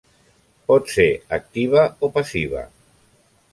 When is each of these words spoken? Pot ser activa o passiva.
Pot 0.71 0.89
ser 0.93 1.05
activa 1.39 1.85
o 2.07 2.11
passiva. 2.19 2.67